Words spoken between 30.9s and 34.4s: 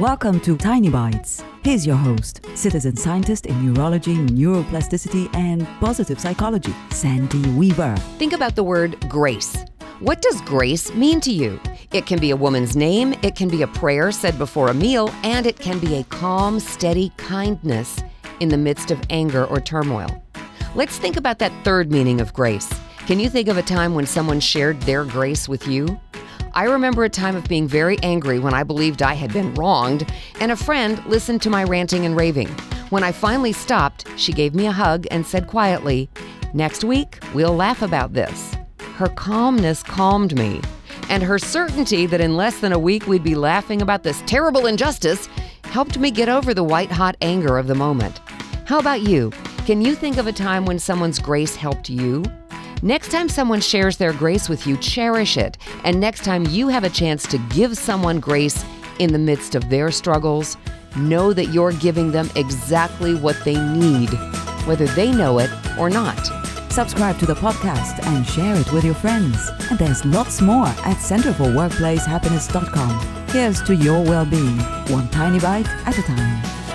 listened to my ranting and raving. When I finally stopped, she